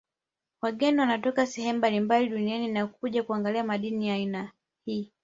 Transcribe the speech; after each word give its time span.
Wageni 0.61 0.99
wanatoka 0.99 1.45
sehemu 1.47 1.79
mablimbali 1.79 2.29
duniani 2.29 2.67
na 2.67 2.87
kuja 2.87 3.23
kuangalia 3.23 3.63
madini 3.63 4.07
ya 4.07 4.13
aina 4.15 4.51
hii 4.85 5.11